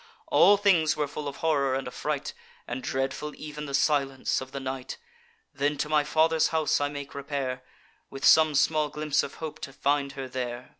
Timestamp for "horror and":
1.45-1.87